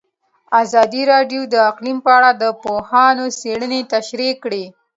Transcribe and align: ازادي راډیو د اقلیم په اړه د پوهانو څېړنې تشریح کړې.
ازادي 0.61 1.01
راډیو 1.13 1.41
د 1.53 1.55
اقلیم 1.69 1.97
په 2.05 2.11
اړه 2.17 2.29
د 2.41 2.43
پوهانو 2.63 3.25
څېړنې 3.39 3.81
تشریح 3.93 4.33
کړې. 4.43 4.63